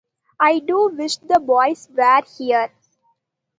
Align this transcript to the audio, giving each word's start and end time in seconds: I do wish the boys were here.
I 0.39 0.57
do 0.57 0.87
wish 0.97 1.17
the 1.17 1.39
boys 1.39 1.87
were 1.93 2.23
here. 2.35 2.71